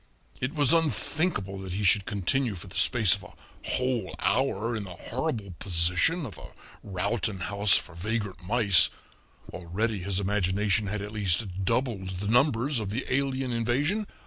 [0.39, 3.33] It was unthinkable that he should continue for the space of a
[3.69, 8.89] whole hour in the horrible position of a Rowton House for vagrant mice
[9.53, 14.07] already his imagination had at least doubled the numbers of the alien invasion.